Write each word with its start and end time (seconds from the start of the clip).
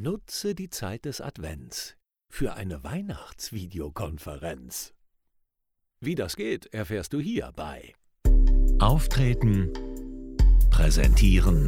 Nutze 0.00 0.54
die 0.54 0.70
Zeit 0.70 1.06
des 1.06 1.20
Advents 1.20 1.96
für 2.28 2.54
eine 2.54 2.84
Weihnachtsvideokonferenz. 2.84 4.94
Wie 5.98 6.14
das 6.14 6.36
geht, 6.36 6.72
erfährst 6.72 7.12
du 7.12 7.18
hier 7.18 7.50
bei 7.56 7.94
Auftreten, 8.78 9.72
Präsentieren, 10.70 11.66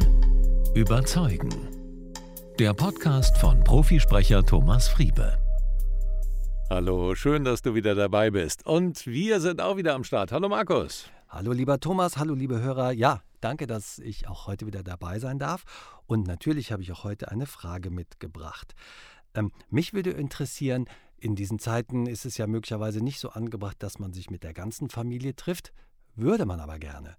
Überzeugen. 0.73 1.49
Der 2.57 2.73
Podcast 2.73 3.37
von 3.37 3.61
Profisprecher 3.65 4.45
Thomas 4.45 4.87
Friebe. 4.87 5.37
Hallo, 6.69 7.15
schön, 7.15 7.43
dass 7.43 7.61
du 7.61 7.75
wieder 7.75 7.95
dabei 7.95 8.31
bist. 8.31 8.65
Und 8.65 9.05
wir 9.07 9.41
sind 9.41 9.59
auch 9.59 9.75
wieder 9.75 9.93
am 9.93 10.05
Start. 10.05 10.31
Hallo 10.31 10.47
Markus. 10.47 11.11
Hallo 11.27 11.51
lieber 11.51 11.81
Thomas, 11.81 12.15
hallo 12.15 12.33
liebe 12.33 12.61
Hörer. 12.61 12.93
Ja, 12.93 13.23
danke, 13.41 13.67
dass 13.67 13.99
ich 13.99 14.27
auch 14.27 14.47
heute 14.47 14.65
wieder 14.65 14.83
dabei 14.83 15.19
sein 15.19 15.39
darf. 15.39 15.65
Und 16.07 16.27
natürlich 16.27 16.71
habe 16.71 16.81
ich 16.81 16.91
auch 16.91 17.03
heute 17.03 17.29
eine 17.31 17.45
Frage 17.45 17.89
mitgebracht. 17.89 18.73
Ähm, 19.33 19.51
mich 19.69 19.93
würde 19.93 20.11
interessieren, 20.11 20.85
in 21.17 21.35
diesen 21.35 21.59
Zeiten 21.59 22.07
ist 22.07 22.25
es 22.25 22.37
ja 22.37 22.47
möglicherweise 22.47 23.01
nicht 23.01 23.19
so 23.19 23.29
angebracht, 23.29 23.77
dass 23.83 23.99
man 23.99 24.13
sich 24.13 24.29
mit 24.29 24.43
der 24.43 24.53
ganzen 24.53 24.89
Familie 24.89 25.35
trifft, 25.35 25.71
würde 26.15 26.45
man 26.45 26.59
aber 26.59 26.79
gerne. 26.79 27.15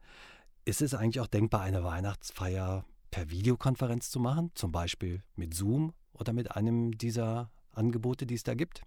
Ist 0.65 0.83
es 0.83 0.95
eigentlich 0.95 1.21
auch 1.21 1.29
denkbar, 1.29 1.63
eine 1.63 1.85
Weihnachtsfeier 1.85 2.85
per 3.11 3.31
Videokonferenz 3.31 4.11
zu 4.11 4.21
machen, 4.21 4.51
zum 4.55 4.73
Beispiel 4.73 5.23
mit 5.37 5.55
Zoom 5.55 5.93
oder 6.13 6.33
mit 6.33 6.57
einem 6.57 6.97
dieser 6.99 7.51
Angebote, 7.73 8.27
die 8.27 8.35
es 8.35 8.43
da 8.43 8.55
gibt? 8.55 8.83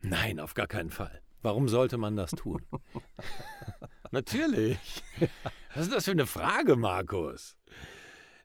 Nein, 0.00 0.40
auf 0.40 0.54
gar 0.54 0.66
keinen 0.66 0.90
Fall. 0.90 1.22
Warum 1.42 1.68
sollte 1.68 1.96
man 1.98 2.16
das 2.16 2.30
tun? 2.32 2.62
Natürlich. 4.12 4.78
Was 5.74 5.84
ist 5.84 5.94
das 5.94 6.04
für 6.04 6.12
eine 6.12 6.26
Frage, 6.26 6.76
Markus? 6.76 7.56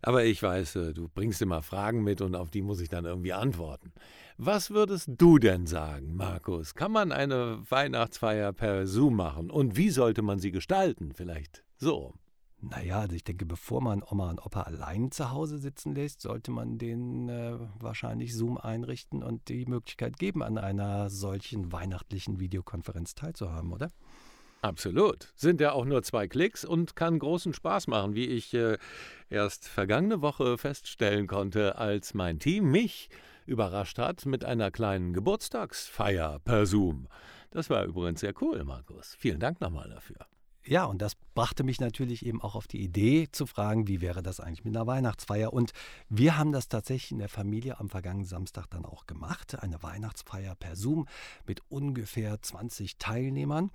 Aber 0.02 0.24
ich 0.26 0.42
weiß, 0.42 0.76
äh, 0.78 0.94
du 0.94 1.10
bringst 1.10 1.42
immer 1.42 1.62
Fragen 1.62 2.04
mit 2.04 2.22
und 2.22 2.36
auf 2.36 2.50
die 2.50 2.62
muss 2.62 2.82
ich 2.82 2.90
dann 2.90 3.06
irgendwie 3.06 3.34
antworten. 3.34 3.94
Was 4.38 4.72
würdest 4.72 5.10
du 5.18 5.38
denn 5.38 5.68
sagen, 5.68 6.16
Markus? 6.16 6.74
Kann 6.74 6.92
man 6.92 7.12
eine 7.12 7.60
Weihnachtsfeier 7.70 8.54
per 8.54 8.88
Zoom 8.88 9.16
machen? 9.16 9.52
Und 9.52 9.78
wie 9.78 9.92
sollte 9.92 10.24
man 10.24 10.40
sie 10.40 10.52
gestalten? 10.52 11.14
Vielleicht 11.14 11.64
so. 11.78 12.16
Naja, 12.64 13.00
also 13.00 13.16
ich 13.16 13.24
denke, 13.24 13.46
bevor 13.46 13.82
man 13.82 14.04
Oma 14.04 14.30
und 14.30 14.46
Opa 14.46 14.62
allein 14.62 15.12
zu 15.12 15.32
Hause 15.32 15.58
sitzen 15.58 15.96
lässt, 15.96 16.22
sollte 16.22 16.52
man 16.52 16.78
denen 16.78 17.28
äh, 17.28 17.58
wahrscheinlich 17.80 18.36
Zoom 18.36 18.58
einrichten 18.58 19.24
und 19.24 19.48
die 19.50 19.66
Möglichkeit 19.66 20.18
geben, 20.18 20.44
an 20.44 20.60
einer 20.60 21.10
solchen 21.10 21.72
weihnachtlichen 21.72 22.40
Videokonferenz 22.40 23.16
teilzuhaben, 23.16 23.74
oder? 23.74 23.90
Absolut. 24.62 25.34
Sind 25.36 25.60
ja 25.60 25.72
auch 25.72 25.86
nur 25.86 26.04
zwei 26.04 26.28
Klicks 26.28 26.64
und 26.64 26.96
kann 26.96 27.18
großen 27.18 27.54
Spaß 27.54 27.88
machen, 27.88 28.14
wie 28.14 28.28
ich 28.28 28.54
äh, 28.54 28.78
erst 29.30 29.68
vergangene 29.68 30.22
Woche 30.22 30.58
feststellen 30.60 31.26
konnte, 31.26 31.78
als 31.80 32.14
mein 32.14 32.38
Team 32.38 32.70
mich 32.70 33.10
überrascht 33.48 33.98
hat 33.98 34.28
mit 34.28 34.46
einer 34.46 34.70
kleinen 34.70 35.14
Geburtstagsfeier 35.14 36.40
per 36.40 36.68
Zoom. 36.68 37.08
Das 37.50 37.72
war 37.72 37.86
übrigens 37.86 38.20
sehr 38.20 38.34
cool, 38.42 38.64
Markus. 38.64 39.16
Vielen 39.18 39.40
Dank 39.40 39.60
nochmal 39.62 39.90
dafür. 39.90 40.28
Ja, 40.64 40.86
und 40.86 41.02
das 41.02 41.16
brachte 41.34 41.64
mich 41.64 41.80
natürlich 41.80 42.24
eben 42.24 42.40
auch 42.40 42.54
auf 42.54 42.68
die 42.68 42.82
Idee 42.82 43.28
zu 43.32 43.48
fragen, 43.48 43.88
wie 43.88 44.00
wäre 44.00 44.22
das 44.22 44.40
eigentlich 44.40 44.64
mit 44.64 44.76
einer 44.76 44.86
Weihnachtsfeier? 44.86 45.52
Und 45.52 45.72
wir 46.08 46.38
haben 46.38 46.52
das 46.52 46.68
tatsächlich 46.68 47.12
in 47.12 47.18
der 47.18 47.30
Familie 47.30 47.80
am 47.80 47.90
vergangenen 47.90 48.28
Samstag 48.28 48.68
dann 48.70 48.86
auch 48.86 49.08
gemacht. 49.08 49.62
Eine 49.62 49.82
Weihnachtsfeier 49.82 50.56
per 50.56 50.76
Zoom 50.76 51.08
mit 51.48 51.62
ungefähr 51.70 52.40
20 52.40 53.00
Teilnehmern. 53.00 53.72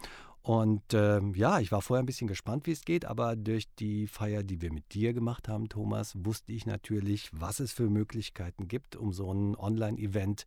Und 0.47 0.94
ähm, 0.94 1.34
ja, 1.34 1.58
ich 1.58 1.72
war 1.72 1.83
vorher 1.83 2.05
ein 2.05 2.06
bisschen 2.06 2.28
gespannt, 2.28 2.69
wie 2.69 2.70
es 2.70 2.84
geht, 2.84 3.05
aber 3.05 3.34
durch 3.34 3.64
die 3.80 4.06
Feier, 4.06 4.44
die 4.44 4.62
wir 4.62 4.72
mit 4.72 4.94
dir 4.94 5.12
gemacht 5.12 5.48
haben, 5.48 5.69
Thomas, 5.69 6.14
wusste 6.25 6.52
ich 6.52 6.66
natürlich, 6.66 7.30
was 7.33 7.58
es 7.58 7.72
für 7.72 7.91
Möglichkeiten 7.91 8.69
gibt, 8.69 8.94
um 8.94 9.12
so 9.12 9.34
ein 9.34 9.56
Online-Event 9.56 10.47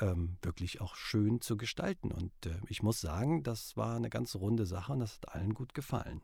ähm, 0.00 0.38
wirklich 0.40 0.80
auch 0.80 0.96
schön 0.96 1.42
zu 1.42 1.58
gestalten. 1.58 2.10
Und 2.10 2.32
äh, 2.46 2.54
ich 2.68 2.82
muss 2.82 3.02
sagen, 3.02 3.42
das 3.42 3.76
war 3.76 3.96
eine 3.96 4.08
ganz 4.08 4.34
runde 4.34 4.64
Sache 4.64 4.94
und 4.94 5.00
das 5.00 5.16
hat 5.16 5.34
allen 5.34 5.52
gut 5.52 5.74
gefallen. 5.74 6.22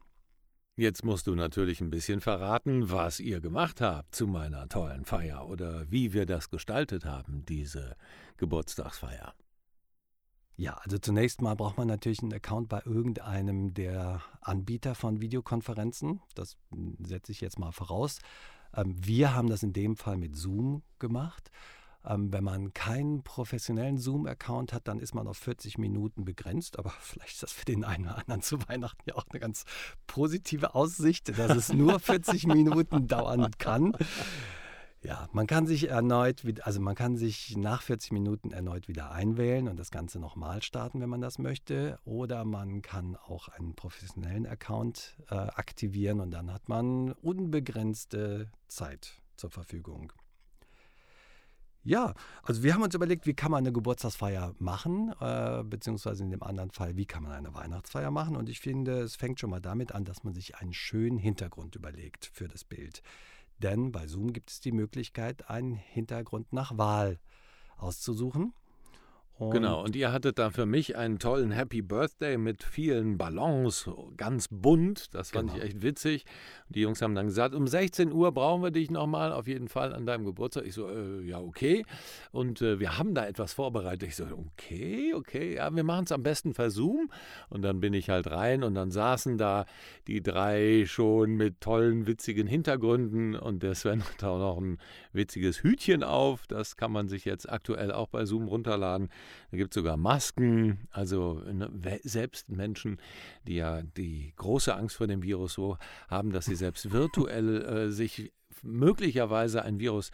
Jetzt 0.75 1.04
musst 1.04 1.26
du 1.26 1.34
natürlich 1.34 1.82
ein 1.82 1.91
bisschen 1.91 2.22
verraten, 2.22 2.91
was 2.91 3.21
ihr 3.21 3.42
gemacht 3.42 3.82
habt 3.82 4.15
zu 4.15 4.26
meiner 4.26 4.66
tollen 4.71 5.04
Feier 5.04 5.47
oder 5.47 5.91
wie 5.91 6.15
wir 6.15 6.25
das 6.25 6.48
gestaltet 6.48 7.04
haben, 7.04 7.44
diese 7.44 7.97
Geburtstagsfeier. 8.38 9.34
Ja, 10.56 10.75
also 10.84 10.98
zunächst 10.98 11.42
mal 11.42 11.54
braucht 11.54 11.78
man 11.78 11.88
natürlich 11.88 12.22
einen 12.22 12.32
Account 12.32 12.69
bei 12.69 12.81
irgendeinem 12.84 13.75
der 13.75 14.22
Anbieter 14.41 14.94
von 14.94 15.20
Videokonferenzen. 15.20 16.20
Das 16.34 16.56
setze 17.04 17.32
ich 17.32 17.41
jetzt 17.41 17.59
mal 17.59 17.72
voraus. 17.72 18.20
Ähm, 18.76 18.94
wir 19.04 19.34
haben 19.34 19.48
das 19.48 19.62
in 19.62 19.72
dem 19.72 19.97
Fall 19.97 20.16
mit 20.16 20.37
Zoom 20.37 20.82
gemacht. 21.00 21.50
Ähm, 22.06 22.32
wenn 22.32 22.44
man 22.44 22.72
keinen 22.72 23.22
professionellen 23.22 23.98
Zoom-Account 23.98 24.72
hat, 24.72 24.87
dann 24.87 25.00
ist 25.00 25.15
man 25.15 25.26
auf 25.26 25.38
40 25.38 25.78
Minuten 25.78 26.25
begrenzt. 26.25 26.78
Aber 26.78 26.91
vielleicht 27.00 27.34
ist 27.34 27.42
das 27.42 27.53
für 27.53 27.65
den 27.65 27.82
einen 27.82 28.04
oder 28.04 28.19
anderen 28.19 28.42
zu 28.42 28.59
Weihnachten 28.69 29.03
ja 29.06 29.16
auch 29.16 29.26
eine 29.31 29.41
ganz 29.41 29.65
positive 30.06 30.75
Aussicht, 30.76 31.36
dass 31.36 31.56
es 31.56 31.72
nur 31.72 31.98
40 31.98 32.47
Minuten 32.47 33.09
dauern 33.09 33.50
kann. 33.59 33.97
Ja, 35.04 35.28
man 35.32 35.47
kann 35.47 35.66
sich 35.66 35.91
erneut, 35.91 36.44
also 36.62 36.81
man 36.81 36.94
kann 36.94 37.19
sich 37.19 37.59
nach 37.59 37.82
40 37.82 38.12
Minuten 38.12 38.53
erneut 38.53 38.88
wieder 38.88 39.10
einwählen 39.10 39.69
und 39.69 39.78
das 39.78 39.91
Ganze 39.91 40.19
nochmal 40.19 40.62
starten, 40.62 41.03
wenn 41.03 41.10
man 41.10 41.20
das 41.20 41.38
möchte. 41.38 41.98
Oder 42.06 42.47
man 42.47 42.81
kann 42.81 43.15
auch 43.15 43.48
einen 43.48 43.75
professionellen 43.75 44.47
Account 44.47 45.19
äh, 45.28 45.34
aktivieren 45.34 46.20
und 46.20 46.31
dann 46.31 46.50
hat 46.50 46.70
man 46.70 47.12
unbegrenzte 47.12 48.50
Zeit 48.66 49.20
zur 49.37 49.50
Verfügung. 49.50 50.10
Ja, 51.82 52.15
also 52.42 52.62
wir 52.62 52.72
haben 52.72 52.82
uns 52.82 52.94
überlegt, 52.94 53.26
wie 53.26 53.34
kann 53.34 53.50
man 53.50 53.59
eine 53.59 53.75
Geburtstagsfeier 53.75 54.54
machen, 54.59 55.12
äh, 55.21 55.62
beziehungsweise 55.65 56.25
in 56.25 56.31
dem 56.31 56.42
anderen 56.42 56.71
Fall, 56.71 56.97
wie 56.97 57.04
kann 57.04 57.25
man 57.25 57.32
eine 57.32 57.53
Weihnachtsfeier 57.53 58.10
machen. 58.10 58.36
Und 58.36 58.48
ich 58.48 58.59
finde, 58.59 59.00
es 59.03 59.16
fängt 59.16 59.38
schon 59.38 59.50
mal 59.50 59.60
damit 59.60 59.92
an, 59.92 60.06
dass 60.06 60.25
man 60.25 60.32
sich 60.32 60.56
einen 60.56 60.72
schönen 60.72 61.19
Hintergrund 61.19 61.76
überlegt 61.76 62.31
für 62.32 62.48
das 62.48 62.65
Bild. 62.65 63.03
Denn 63.64 63.92
bei 63.92 64.06
Zoom 64.06 64.34
gibt 64.34 64.50
es 64.50 64.60
die 64.60 64.72
Möglichkeit, 64.72 65.48
einen 65.48 65.72
Hintergrund 65.72 66.52
nach 66.52 66.76
Wahl 66.76 67.19
auszusuchen. 67.78 68.52
Und 69.37 69.50
genau, 69.50 69.83
und 69.83 69.97
ihr 69.97 70.12
hattet 70.12 70.39
da 70.39 70.50
für 70.50 70.65
mich 70.65 70.97
einen 70.97 71.19
tollen 71.19 71.50
Happy 71.50 71.83
Birthday 71.83 72.39
mit 72.39 72.62
vielen 72.62 73.19
Ballons, 73.19 73.91
ganz 74.17 74.47
bunt. 74.49 75.12
Das 75.12 75.33
fand 75.33 75.50
genau. 75.50 75.65
ich 75.65 75.71
echt 75.71 75.83
witzig. 75.83 76.25
Die 76.69 76.83
Jungs 76.83 77.03
haben 77.03 77.17
dann 77.17 77.27
gesagt, 77.27 77.53
um 77.53 77.67
16 77.67 78.12
Uhr 78.12 78.31
brauchen 78.31 78.62
wir 78.62 78.71
dich 78.71 78.93
nochmal, 78.93 79.33
auf 79.33 79.49
jeden 79.49 79.69
Fall 79.69 79.93
an 79.93 80.06
deinem 80.06 80.25
Geburtstag. 80.25 80.65
Ich 80.67 80.75
so, 80.75 80.89
äh, 80.89 81.22
ja, 81.22 81.41
okay. 81.41 81.84
Und 82.31 82.62
äh, 82.62 82.78
wir 82.78 82.97
haben 82.97 83.12
da 83.12 83.27
etwas 83.27 83.55
vorbereitet. 83.55 84.09
Ich 84.09 84.15
so, 84.15 84.25
okay, 84.25 85.12
okay, 85.15 85.56
ja, 85.56 85.75
wir 85.75 85.83
machen 85.83 86.05
es 86.05 86.12
am 86.12 86.22
besten 86.22 86.53
per 86.53 86.71
Zoom. 86.71 87.11
Und 87.49 87.62
dann 87.62 87.81
bin 87.81 87.93
ich 87.93 88.11
halt 88.11 88.31
rein 88.31 88.62
und 88.62 88.77
dann 88.77 88.93
saßen 88.93 89.37
da 89.37 89.66
die 90.06 90.22
drei 90.22 90.84
schon 90.87 91.34
mit 91.34 91.61
tollen, 91.61 92.06
witzigen 92.06 92.47
Hintergründen. 92.47 93.34
Und 93.34 93.65
der 93.65 93.75
Sven 93.75 94.05
hat 94.09 94.22
auch 94.22 94.39
noch 94.39 94.59
ein 94.59 94.78
witziges 95.12 95.65
Hütchen 95.65 96.05
auf. 96.05 96.47
Das 96.47 96.77
kann 96.77 96.93
man 96.93 97.09
sich 97.09 97.25
jetzt 97.25 97.51
aktuell 97.51 97.91
auch 97.91 98.06
bei 98.06 98.27
Zoom 98.27 98.47
runterladen. 98.47 99.09
Da 99.50 99.56
gibt 99.56 99.72
es 99.72 99.74
sogar 99.74 99.96
Masken. 99.96 100.88
Also 100.90 101.42
ne, 101.50 101.70
selbst 102.02 102.48
Menschen, 102.48 102.98
die 103.46 103.56
ja 103.56 103.82
die 103.82 104.32
große 104.36 104.74
Angst 104.74 104.96
vor 104.96 105.06
dem 105.06 105.22
Virus 105.22 105.54
so 105.54 105.78
haben, 106.08 106.32
dass 106.32 106.46
sie 106.46 106.56
selbst 106.56 106.92
virtuell 106.92 107.62
äh, 107.62 107.90
sich 107.90 108.32
möglicherweise 108.62 109.62
ein 109.62 109.78
Virus 109.78 110.10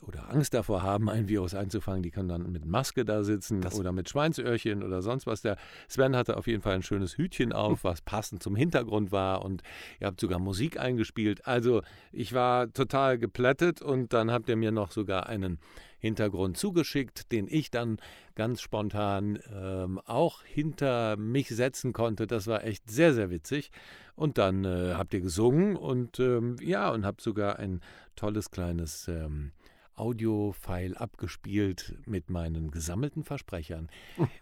oder 0.00 0.30
Angst 0.30 0.54
davor 0.54 0.82
haben, 0.82 1.08
ein 1.10 1.28
Virus 1.28 1.54
einzufangen, 1.54 2.02
die 2.02 2.10
können 2.10 2.28
dann 2.28 2.50
mit 2.50 2.64
Maske 2.64 3.04
da 3.04 3.22
sitzen 3.24 3.60
das 3.60 3.78
oder 3.78 3.92
mit 3.92 4.08
Schweinsöhrchen 4.08 4.82
oder 4.82 5.02
sonst 5.02 5.26
was. 5.26 5.42
Der 5.42 5.56
Sven 5.88 6.16
hatte 6.16 6.36
auf 6.36 6.46
jeden 6.46 6.62
Fall 6.62 6.74
ein 6.74 6.82
schönes 6.82 7.18
Hütchen 7.18 7.52
auf, 7.52 7.84
was 7.84 8.00
passend 8.00 8.42
zum 8.42 8.56
Hintergrund 8.56 9.12
war 9.12 9.44
und 9.44 9.62
ihr 10.00 10.06
habt 10.06 10.20
sogar 10.20 10.38
Musik 10.38 10.78
eingespielt. 10.78 11.46
Also 11.46 11.82
ich 12.10 12.32
war 12.32 12.72
total 12.72 13.18
geplättet 13.18 13.82
und 13.82 14.12
dann 14.12 14.30
habt 14.30 14.48
ihr 14.48 14.56
mir 14.56 14.72
noch 14.72 14.90
sogar 14.90 15.26
einen 15.26 15.58
Hintergrund 16.02 16.56
zugeschickt, 16.56 17.30
den 17.30 17.46
ich 17.48 17.70
dann 17.70 17.98
ganz 18.34 18.60
spontan 18.60 19.38
ähm, 19.54 20.00
auch 20.04 20.42
hinter 20.42 21.16
mich 21.16 21.48
setzen 21.48 21.92
konnte. 21.92 22.26
Das 22.26 22.48
war 22.48 22.64
echt 22.64 22.90
sehr, 22.90 23.14
sehr 23.14 23.30
witzig. 23.30 23.70
Und 24.16 24.36
dann 24.36 24.64
äh, 24.64 24.94
habt 24.94 25.14
ihr 25.14 25.20
gesungen 25.20 25.76
und 25.76 26.18
ähm, 26.18 26.56
ja, 26.60 26.90
und 26.90 27.06
habt 27.06 27.20
sogar 27.20 27.60
ein 27.60 27.80
tolles 28.16 28.50
kleines 28.50 29.06
ähm, 29.06 29.52
Audio-File 29.96 30.96
abgespielt 30.96 31.94
mit 32.06 32.30
meinen 32.30 32.70
gesammelten 32.70 33.24
Versprechern. 33.24 33.88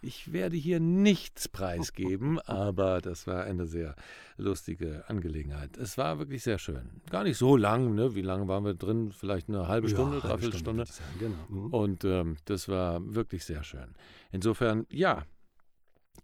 Ich 0.02 0.32
werde 0.32 0.56
hier 0.56 0.80
nichts 0.80 1.48
preisgeben, 1.48 2.38
aber 2.46 3.00
das 3.00 3.26
war 3.26 3.44
eine 3.44 3.66
sehr 3.66 3.94
lustige 4.36 5.04
Angelegenheit. 5.08 5.76
Es 5.76 5.98
war 5.98 6.18
wirklich 6.18 6.42
sehr 6.42 6.58
schön. 6.58 7.02
Gar 7.10 7.24
nicht 7.24 7.38
so 7.38 7.56
lang, 7.56 7.94
ne? 7.94 8.14
Wie 8.14 8.22
lange 8.22 8.48
waren 8.48 8.64
wir 8.64 8.74
drin? 8.74 9.12
Vielleicht 9.12 9.48
eine 9.48 9.68
halbe 9.68 9.88
Stunde, 9.88 10.16
ja, 10.18 10.28
dreiviertel 10.28 10.58
Stunde. 10.58 10.86
Stunde. 10.86 11.18
Genau. 11.18 11.60
Mhm. 11.66 11.74
Und 11.74 12.04
ähm, 12.04 12.36
das 12.44 12.68
war 12.68 13.00
wirklich 13.14 13.44
sehr 13.44 13.64
schön. 13.64 13.94
Insofern, 14.30 14.86
ja, 14.90 15.24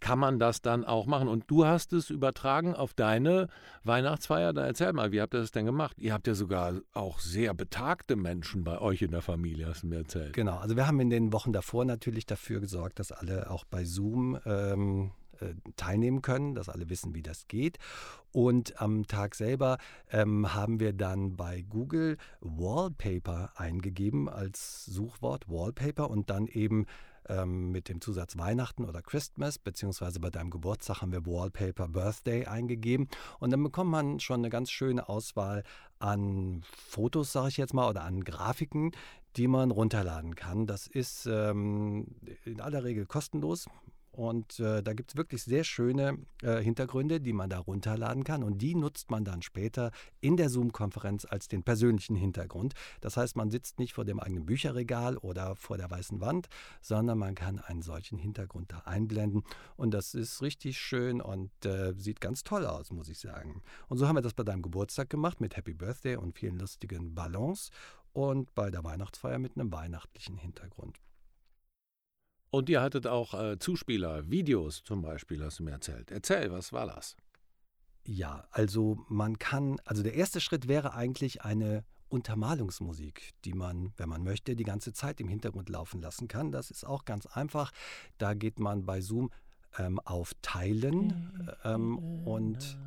kann 0.01 0.19
man 0.19 0.39
das 0.39 0.63
dann 0.63 0.85
auch 0.85 1.07
machen. 1.07 1.29
Und 1.29 1.45
du 1.49 1.67
hast 1.67 1.93
es 1.93 2.11
übertragen 2.11 2.75
auf 2.75 2.95
deine 2.95 3.49
Weihnachtsfeier. 3.85 4.53
Da 4.53 4.67
erzähl 4.67 4.93
mal, 4.93 5.13
wie 5.13 5.21
habt 5.21 5.35
ihr 5.35 5.41
das 5.41 5.51
denn 5.51 5.67
gemacht? 5.67 5.97
Ihr 5.99 6.13
habt 6.13 6.27
ja 6.27 6.35
sogar 6.35 6.81
auch 6.93 7.19
sehr 7.19 7.55
betagte 7.55 8.17
Menschen 8.17 8.65
bei 8.65 8.81
euch 8.81 9.03
in 9.03 9.11
der 9.11 9.23
Familie, 9.23 9.69
hast 9.69 9.83
du 9.83 9.89
mir 9.89 9.99
erzählt. 9.99 10.33
Genau, 10.33 10.59
also 10.59 10.77
wir 10.77 10.87
haben 10.87 11.01
in 11.01 11.11
den 11.11 11.33
Wochen 11.33 11.53
davor 11.53 11.85
natürlich 11.85 12.27
dafür 12.27 12.61
gesorgt, 12.61 12.99
dass 12.99 13.13
alle 13.13 13.51
auch 13.51 13.65
bei 13.65 13.85
Zoom 13.85 14.39
ähm, 14.45 15.13
äh, 15.41 15.55
teilnehmen 15.77 16.23
können, 16.23 16.55
dass 16.55 16.69
alle 16.69 16.89
wissen, 16.89 17.15
wie 17.15 17.23
das 17.23 17.47
geht. 17.47 17.79
Und 18.33 18.81
am 18.81 19.07
Tag 19.07 19.35
selber 19.35 19.79
ähm, 20.11 20.55
haben 20.55 20.81
wir 20.81 20.93
dann 20.93 21.37
bei 21.37 21.63
Google 21.63 22.17
Wallpaper 22.41 23.53
eingegeben 23.57 24.29
als 24.29 24.87
Suchwort, 24.87 25.49
Wallpaper, 25.49 26.11
und 26.11 26.31
dann 26.31 26.47
eben 26.47 26.87
ähm, 27.29 27.71
mit 27.73 27.89
dem 27.89 28.01
Zusatz 28.01 28.37
Weihnachten 28.37 28.85
oder 28.85 29.03
Christmas, 29.03 29.59
beziehungsweise 29.59 30.21
bei 30.21 30.31
deinem 30.31 30.51
Geburtstag 30.51 31.03
haben 31.03 31.13
wir 31.13 31.27
Wallpaper 31.27 31.89
Birthday 31.89 32.47
eingegeben. 32.47 33.09
Und 33.39 33.51
dann 33.51 33.63
bekommt 33.63 33.91
man 33.91 34.21
schon 34.21 34.41
eine 34.41 34.51
ganz 34.51 34.71
schöne 34.71 35.09
Auswahl 35.09 35.63
an 35.99 36.63
Fotos, 36.89 37.33
sage 37.33 37.49
ich 37.49 37.57
jetzt 37.57 37.75
mal, 37.75 37.89
oder 37.89 38.05
an 38.05 38.25
Grafiken, 38.25 38.93
die 39.37 39.49
man 39.49 39.71
runterladen 39.71 40.35
kann. 40.35 40.67
Das 40.67 40.87
ist 40.87 41.27
ähm, 41.27 42.07
in 42.45 42.61
aller 42.61 42.85
Regel 42.85 43.07
kostenlos. 43.07 43.67
Und 44.17 44.61
äh, 44.61 44.83
da 44.83 44.95
gibt 44.95 45.11
es 45.11 45.17
wirklich 45.19 45.43
sehr 45.43 45.63
schöne 45.63 46.17
äh, 46.41 46.63
Hintergründe, 46.63 47.21
die 47.21 47.35
man 47.35 47.51
da 47.51 47.59
runterladen 47.59 48.25
kann. 48.25 48.43
Und 48.43 48.63
die 48.63 48.75
nutzt 48.75 49.11
man 49.11 49.27
dann 49.27 49.43
später 49.43 49.91
in 50.23 50.39
der 50.39 50.49
Zoom-Konferenz 50.49 51.27
als 51.27 51.49
den 51.49 51.63
persönlichen 51.63 52.17
Hintergrund. 52.17 52.73
Das 53.03 53.19
heißt, 53.19 53.37
man 53.37 53.51
sitzt 53.51 53.79
nicht 53.79 53.93
vor 53.93 54.07
dem 54.07 54.19
eigenen 54.19 54.47
Bücherregal 54.47 55.19
oder 55.19 55.55
vor 55.55 55.77
der 55.77 55.91
weißen 55.91 56.23
Wand, 56.23 56.49
sondern 56.81 57.19
man 57.19 57.35
kann 57.35 57.59
einen 57.59 57.83
solchen 57.83 58.17
Hintergrund 58.17 58.73
da 58.73 58.79
einblenden. 58.87 59.43
Und 59.77 59.93
das 59.93 60.15
ist 60.15 60.41
richtig 60.41 60.79
schön 60.79 61.21
und 61.21 61.51
äh, 61.67 61.93
sieht 61.99 62.23
ganz 62.23 62.43
toll 62.43 62.65
aus, 62.65 62.91
muss 62.93 63.11
ich 63.11 63.19
sagen. 63.19 63.61
Und 63.89 63.99
so 63.99 64.09
haben 64.09 64.17
wir 64.17 64.23
das 64.23 64.33
bei 64.33 64.45
deinem 64.45 64.63
Geburtstag 64.63 65.11
gemacht 65.11 65.43
mit 65.43 65.59
Happy 65.59 65.75
Birthday 65.75 66.17
und 66.17 66.39
vielen 66.39 66.59
lustigen 66.59 67.15
Ballons 67.15 67.69
und 68.15 68.55
bei 68.55 68.71
der 68.71 68.83
Weihnachtsfeier 68.83 69.39
mit 69.39 69.59
einem 69.59 69.71
weihnachtlichen 69.71 70.39
Hintergrund. 70.39 70.99
Und 72.57 72.71
ihr 72.71 72.81
hattet 72.81 73.07
auch 73.07 73.35
äh, 73.35 73.59
Zuspieler, 73.59 74.31
Videos 74.31 74.83
zum 74.83 75.03
Beispiel, 75.03 75.45
hast 75.45 75.59
du 75.59 75.63
mir 75.63 75.73
erzählt. 75.73 76.11
Erzähl, 76.11 76.51
was 76.51 76.73
war 76.73 76.87
das? 76.87 77.15
Ja, 78.07 78.49
also 78.51 79.05
man 79.11 79.39
kann, 79.39 79.77
also 79.85 80.03
der 80.03 80.15
erste 80.15 80.41
Schritt 80.41 80.67
wäre 80.67 80.95
eigentlich 80.95 81.43
eine 81.43 81.85
Untermalungsmusik, 82.09 83.35
die 83.45 83.53
man, 83.53 83.93
wenn 83.99 84.09
man 84.09 84.25
möchte, 84.25 84.57
die 84.57 84.65
ganze 84.65 84.95
Zeit 84.95 85.21
im 85.21 85.29
Hintergrund 85.29 85.69
laufen 85.69 86.01
lassen 86.01 86.29
kann. 86.29 86.51
Das 86.51 86.71
ist 86.71 86.87
auch 86.87 87.05
ganz 87.05 87.27
einfach. 87.27 87.73
Da 88.17 88.33
geht 88.33 88.59
man 88.59 88.87
bei 88.87 89.03
Zoom 89.03 89.31
ähm, 89.79 90.01
auf 90.05 90.33
Teilen 90.43 91.49
ähm, 91.65 91.99
und 92.25 92.79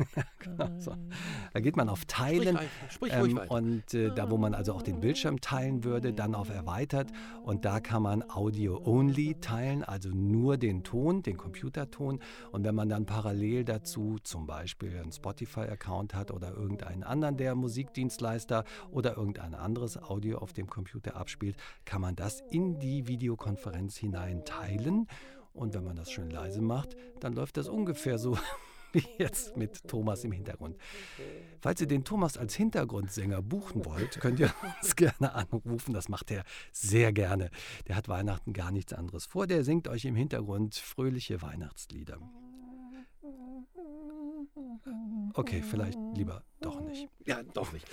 genau 0.38 0.70
so. 0.78 0.94
da 1.52 1.60
geht 1.60 1.76
man 1.76 1.88
auf 1.88 2.04
Teilen 2.06 2.58
sprich, 2.88 3.12
sprich 3.12 3.32
ähm, 3.32 3.40
und 3.48 3.94
äh, 3.94 4.10
da, 4.14 4.30
wo 4.30 4.36
man 4.36 4.54
also 4.54 4.72
auch 4.72 4.82
den 4.82 5.00
Bildschirm 5.00 5.40
teilen 5.40 5.84
würde, 5.84 6.12
dann 6.12 6.34
auf 6.34 6.50
Erweitert. 6.50 7.10
Und 7.42 7.64
da 7.64 7.80
kann 7.80 8.02
man 8.02 8.24
Audio-Only 8.28 9.36
teilen, 9.40 9.84
also 9.84 10.10
nur 10.10 10.56
den 10.56 10.82
Ton, 10.82 11.22
den 11.22 11.36
Computerton. 11.36 12.20
Und 12.52 12.64
wenn 12.64 12.74
man 12.74 12.88
dann 12.88 13.06
parallel 13.06 13.64
dazu 13.64 14.18
zum 14.22 14.46
Beispiel 14.46 14.96
einen 14.98 15.12
Spotify-Account 15.12 16.14
hat 16.14 16.30
oder 16.30 16.54
irgendeinen 16.54 17.02
anderen 17.02 17.36
der 17.36 17.54
Musikdienstleister 17.54 18.64
oder 18.90 19.16
irgendein 19.16 19.54
anderes 19.54 20.02
Audio 20.02 20.38
auf 20.38 20.52
dem 20.52 20.68
Computer 20.68 21.16
abspielt, 21.16 21.56
kann 21.84 22.00
man 22.00 22.16
das 22.16 22.42
in 22.50 22.78
die 22.78 23.06
Videokonferenz 23.06 23.96
hinein 23.96 24.44
teilen 24.44 25.06
und 25.52 25.74
wenn 25.74 25.84
man 25.84 25.96
das 25.96 26.10
schön 26.10 26.30
leise 26.30 26.60
macht, 26.60 26.96
dann 27.20 27.34
läuft 27.34 27.56
das 27.56 27.68
ungefähr 27.68 28.18
so 28.18 28.38
wie 28.92 29.04
jetzt 29.18 29.56
mit 29.56 29.86
Thomas 29.86 30.24
im 30.24 30.32
Hintergrund. 30.32 30.76
Falls 31.60 31.80
ihr 31.80 31.86
den 31.86 32.04
Thomas 32.04 32.36
als 32.36 32.54
Hintergrundsänger 32.54 33.42
buchen 33.42 33.84
wollt, 33.84 34.20
könnt 34.20 34.40
ihr 34.40 34.52
uns 34.82 34.96
gerne 34.96 35.34
anrufen. 35.34 35.94
Das 35.94 36.08
macht 36.08 36.30
er 36.30 36.44
sehr 36.72 37.12
gerne. 37.12 37.50
Der 37.88 37.96
hat 37.96 38.08
Weihnachten 38.08 38.52
gar 38.52 38.70
nichts 38.70 38.92
anderes 38.92 39.26
vor. 39.26 39.46
Der 39.46 39.64
singt 39.64 39.88
euch 39.88 40.04
im 40.04 40.16
Hintergrund 40.16 40.74
fröhliche 40.74 41.42
Weihnachtslieder. 41.42 42.18
Okay, 45.34 45.62
vielleicht 45.62 45.98
lieber 46.14 46.42
doch 46.60 46.80
nicht. 46.80 47.08
Ja, 47.24 47.42
doch 47.54 47.72
nicht. 47.72 47.86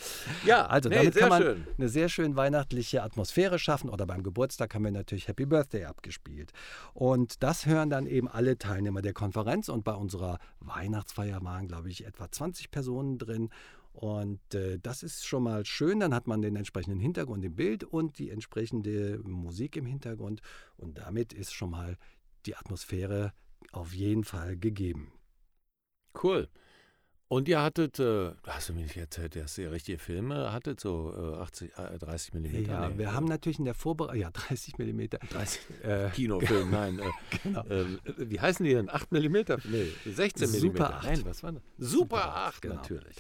Ja, 0.46 0.66
also 0.66 0.90
nee, 0.90 0.96
damit 0.96 1.16
kann 1.16 1.30
man 1.30 1.42
schön. 1.42 1.68
eine 1.78 1.90
sehr 1.90 2.10
schön 2.10 2.36
weihnachtliche 2.36 3.04
Atmosphäre 3.04 3.60
schaffen. 3.60 3.90
Oder 3.90 4.06
beim 4.06 4.24
Geburtstag 4.24 4.74
haben 4.74 4.84
wir 4.84 4.92
natürlich 4.92 5.28
Happy 5.28 5.46
Birthday 5.46 5.86
abgespielt. 5.86 6.52
Und 6.94 7.44
das 7.44 7.66
hören 7.66 7.90
dann 7.90 8.08
eben 8.08 8.28
alle 8.28 8.58
Teilnehmer 8.58 9.02
der 9.02 9.14
Konferenz. 9.14 9.70
Und 9.70 9.84
bei 9.84 9.94
unserer 9.94 10.40
Weihnachtsfeier 10.60 11.44
waren, 11.44 11.68
glaube 11.68 11.90
ich, 11.90 12.06
etwa 12.06 12.30
20 12.32 12.72
Personen 12.72 13.18
drin. 13.18 13.50
Und 13.94 14.54
äh, 14.54 14.78
das 14.80 15.02
ist 15.04 15.26
schon 15.26 15.44
mal 15.44 15.66
schön. 15.66 16.00
Dann 16.00 16.14
hat 16.14 16.28
man 16.28 16.42
den 16.42 16.56
entsprechenden 16.56 17.00
Hintergrund 17.00 17.44
im 17.46 17.56
Bild 17.56 17.84
und 17.84 18.20
die 18.20 18.30
entsprechende 18.30 19.20
Musik 19.24 19.76
im 19.76 19.86
Hintergrund. 19.86 20.42
Und 20.76 20.98
damit 20.98 21.34
ist 21.34 21.54
schon 21.54 21.72
mal 21.72 21.98
die 22.46 22.56
Atmosphäre 22.56 23.34
auf 23.72 23.94
jeden 23.94 24.24
Fall 24.24 24.58
gegeben. 24.58 25.12
Cool. 26.22 26.48
Und 27.30 27.50
ihr 27.50 27.62
hattet, 27.62 28.00
äh, 28.00 28.32
hast 28.48 28.70
du 28.70 28.74
mir 28.74 28.84
nicht 28.84 28.96
erzählt, 28.96 29.36
dass 29.36 29.58
ihr 29.58 29.70
richtige 29.70 29.98
Filme 29.98 30.54
hattet, 30.54 30.80
so 30.80 31.14
äh, 31.14 31.42
80, 31.42 31.78
äh, 31.78 32.00
30 32.00 32.34
mm? 32.34 32.46
Ja, 32.66 32.88
nee, 32.88 32.98
wir 32.98 33.14
haben 33.14 33.26
natürlich 33.26 33.60
in 33.60 33.66
der 33.66 33.74
Vorbereitung, 33.74 34.22
ja, 34.22 34.30
30 34.32 34.78
mm. 34.78 35.02
30, 35.30 35.62
äh, 35.84 36.10
Kinofilm, 36.16 36.72
nein. 36.72 37.00
Äh, 37.00 37.04
genau. 37.44 37.66
Äh, 37.66 37.86
wie 38.18 38.40
heißen 38.40 38.66
die 38.66 38.74
denn? 38.74 38.90
8 38.90 39.12
mm? 39.12 39.36
Nee, 39.66 39.92
16 40.06 40.50
mm. 40.50 40.54
Super 40.54 40.96
8. 40.96 41.04
Nein, 41.04 41.26
was 41.26 41.44
war 41.44 41.52
das? 41.52 41.64
Super 41.78 42.34
8, 42.34 42.62
genau. 42.62 42.76
natürlich. 42.76 43.18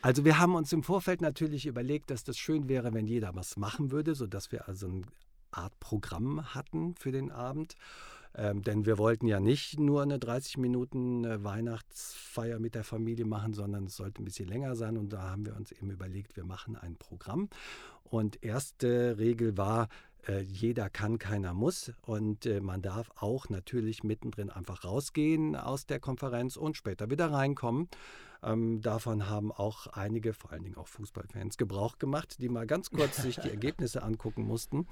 Also 0.00 0.24
wir 0.24 0.38
haben 0.38 0.54
uns 0.54 0.72
im 0.72 0.84
Vorfeld 0.84 1.20
natürlich 1.20 1.66
überlegt, 1.66 2.10
dass 2.10 2.22
das 2.22 2.38
schön 2.38 2.68
wäre, 2.68 2.94
wenn 2.94 3.08
jeder 3.08 3.34
was 3.34 3.56
machen 3.56 3.90
würde, 3.90 4.14
sodass 4.14 4.52
wir 4.52 4.68
also 4.68 4.86
eine 4.86 5.02
Art 5.50 5.80
Programm 5.80 6.54
hatten 6.54 6.94
für 6.94 7.10
den 7.10 7.32
Abend. 7.32 7.74
Ähm, 8.36 8.62
denn 8.62 8.84
wir 8.84 8.98
wollten 8.98 9.26
ja 9.26 9.38
nicht 9.38 9.78
nur 9.78 10.02
eine 10.02 10.18
30 10.18 10.58
Minuten 10.58 11.24
äh, 11.24 11.44
Weihnachtsfeier 11.44 12.58
mit 12.58 12.74
der 12.74 12.84
Familie 12.84 13.24
machen, 13.24 13.54
sondern 13.54 13.84
es 13.84 13.96
sollte 13.96 14.22
ein 14.22 14.24
bisschen 14.24 14.48
länger 14.48 14.74
sein. 14.74 14.96
Und 14.96 15.12
da 15.12 15.30
haben 15.30 15.46
wir 15.46 15.56
uns 15.56 15.70
eben 15.72 15.90
überlegt, 15.90 16.36
wir 16.36 16.44
machen 16.44 16.76
ein 16.76 16.96
Programm. 16.96 17.48
Und 18.02 18.42
erste 18.42 19.18
Regel 19.18 19.56
war, 19.56 19.88
äh, 20.26 20.40
jeder 20.40 20.90
kann, 20.90 21.18
keiner 21.18 21.54
muss. 21.54 21.92
Und 22.02 22.46
äh, 22.46 22.60
man 22.60 22.82
darf 22.82 23.10
auch 23.16 23.48
natürlich 23.48 24.02
mittendrin 24.02 24.50
einfach 24.50 24.84
rausgehen 24.84 25.54
aus 25.54 25.86
der 25.86 26.00
Konferenz 26.00 26.56
und 26.56 26.76
später 26.76 27.10
wieder 27.10 27.30
reinkommen. 27.30 27.88
Ähm, 28.42 28.80
davon 28.82 29.28
haben 29.28 29.52
auch 29.52 29.86
einige, 29.88 30.34
vor 30.34 30.52
allen 30.52 30.64
Dingen 30.64 30.76
auch 30.76 30.88
Fußballfans, 30.88 31.56
Gebrauch 31.56 31.98
gemacht, 31.98 32.36
die 32.40 32.48
mal 32.48 32.66
ganz 32.66 32.90
kurz 32.90 33.16
sich 33.22 33.36
die 33.36 33.50
Ergebnisse 33.50 34.02
angucken 34.02 34.44
mussten. 34.44 34.86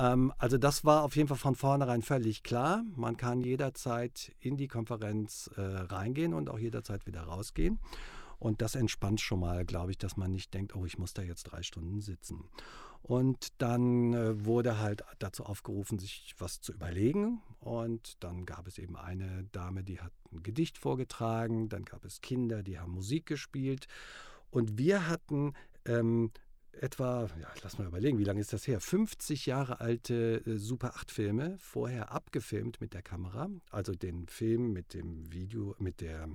Ähm, 0.00 0.32
also 0.38 0.56
das 0.56 0.84
war 0.84 1.04
auf 1.04 1.14
jeden 1.14 1.28
Fall 1.28 1.36
von 1.36 1.54
vornherein 1.54 2.02
völlig 2.02 2.42
klar. 2.42 2.82
Man 2.96 3.16
kann 3.16 3.40
jederzeit 3.40 4.32
in 4.40 4.56
die 4.56 4.68
Konferenz 4.68 5.50
äh, 5.56 5.60
reingehen 5.60 6.32
und 6.32 6.48
auch 6.48 6.58
jederzeit 6.58 7.06
wieder 7.06 7.22
rausgehen. 7.22 7.78
Und 8.38 8.62
das 8.62 8.74
entspannt 8.74 9.20
schon 9.20 9.40
mal, 9.40 9.66
glaube 9.66 9.90
ich, 9.90 9.98
dass 9.98 10.16
man 10.16 10.30
nicht 10.30 10.54
denkt, 10.54 10.74
oh, 10.74 10.86
ich 10.86 10.96
muss 10.98 11.12
da 11.12 11.20
jetzt 11.20 11.44
drei 11.44 11.62
Stunden 11.62 12.00
sitzen. 12.00 12.48
Und 13.02 13.48
dann 13.58 14.14
äh, 14.14 14.44
wurde 14.44 14.78
halt 14.78 15.04
dazu 15.18 15.44
aufgerufen, 15.44 15.98
sich 15.98 16.34
was 16.38 16.62
zu 16.62 16.72
überlegen. 16.72 17.42
Und 17.60 18.22
dann 18.24 18.46
gab 18.46 18.66
es 18.66 18.78
eben 18.78 18.96
eine 18.96 19.44
Dame, 19.52 19.84
die 19.84 20.00
hat 20.00 20.12
ein 20.32 20.42
Gedicht 20.42 20.78
vorgetragen. 20.78 21.68
Dann 21.68 21.84
gab 21.84 22.04
es 22.06 22.22
Kinder, 22.22 22.62
die 22.62 22.78
haben 22.78 22.92
Musik 22.92 23.26
gespielt. 23.26 23.86
Und 24.50 24.78
wir 24.78 25.06
hatten 25.06 25.52
ähm, 25.84 26.30
etwa, 26.80 27.28
ja, 27.40 27.48
lass 27.62 27.78
mal 27.78 27.86
überlegen, 27.86 28.18
wie 28.18 28.24
lange 28.24 28.40
ist 28.40 28.52
das 28.52 28.66
her? 28.66 28.80
50 28.80 29.46
Jahre 29.46 29.80
alte 29.80 30.42
äh, 30.46 30.56
Super 30.56 30.94
8 30.96 31.10
Filme, 31.10 31.56
vorher 31.58 32.12
abgefilmt 32.12 32.80
mit 32.80 32.94
der 32.94 33.02
Kamera, 33.02 33.48
also 33.70 33.94
den 33.94 34.26
Film 34.26 34.72
mit 34.72 34.94
dem 34.94 35.32
Video, 35.32 35.74
mit 35.78 36.00
der 36.00 36.28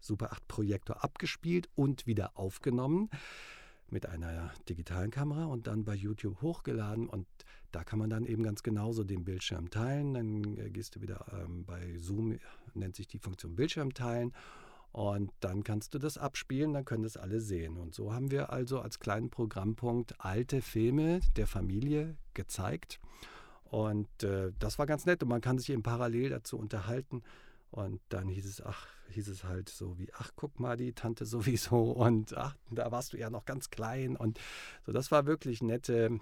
Super 0.00 0.32
8 0.32 0.48
Projektor 0.48 1.04
abgespielt 1.04 1.68
und 1.74 2.06
wieder 2.06 2.38
aufgenommen 2.38 3.10
mit 3.90 4.06
einer 4.06 4.52
digitalen 4.68 5.10
Kamera 5.10 5.46
und 5.46 5.66
dann 5.66 5.84
bei 5.84 5.94
YouTube 5.94 6.40
hochgeladen 6.42 7.08
und 7.08 7.26
da 7.72 7.84
kann 7.84 7.98
man 7.98 8.10
dann 8.10 8.24
eben 8.24 8.42
ganz 8.42 8.62
genauso 8.62 9.04
den 9.04 9.24
Bildschirm 9.24 9.70
teilen. 9.70 10.14
Dann 10.14 10.58
äh, 10.58 10.70
gehst 10.70 10.96
du 10.96 11.00
wieder 11.00 11.24
ähm, 11.32 11.64
bei 11.64 11.96
Zoom, 11.98 12.38
nennt 12.74 12.96
sich 12.96 13.06
die 13.06 13.18
Funktion 13.18 13.54
Bildschirm 13.54 13.94
teilen 13.94 14.32
und 14.92 15.30
dann 15.40 15.62
kannst 15.62 15.94
du 15.94 15.98
das 15.98 16.18
abspielen, 16.18 16.72
dann 16.72 16.84
können 16.84 17.04
das 17.04 17.16
alle 17.16 17.40
sehen. 17.40 17.76
Und 17.76 17.94
so 17.94 18.12
haben 18.12 18.30
wir 18.30 18.50
also 18.50 18.80
als 18.80 18.98
kleinen 18.98 19.30
Programmpunkt 19.30 20.14
alte 20.18 20.62
Filme 20.62 21.20
der 21.36 21.46
Familie 21.46 22.16
gezeigt. 22.34 23.00
Und 23.64 24.24
äh, 24.24 24.52
das 24.58 24.80
war 24.80 24.86
ganz 24.86 25.06
nett 25.06 25.22
und 25.22 25.28
man 25.28 25.40
kann 25.40 25.58
sich 25.58 25.70
eben 25.70 25.84
parallel 25.84 26.30
dazu 26.30 26.58
unterhalten. 26.58 27.22
Und 27.70 28.00
dann 28.08 28.28
hieß 28.28 28.46
es, 28.46 28.60
ach, 28.60 28.88
hieß 29.10 29.28
es 29.28 29.44
halt 29.44 29.68
so 29.68 29.96
wie, 29.96 30.12
ach, 30.14 30.32
guck 30.34 30.58
mal, 30.58 30.76
die 30.76 30.92
Tante 30.92 31.24
sowieso 31.24 31.92
und 31.92 32.36
ach, 32.36 32.56
da 32.70 32.90
warst 32.90 33.12
du 33.12 33.16
ja 33.16 33.30
noch 33.30 33.44
ganz 33.44 33.70
klein. 33.70 34.16
Und 34.16 34.40
so, 34.84 34.92
das 34.92 35.12
war 35.12 35.26
wirklich 35.26 35.62
nette 35.62 36.18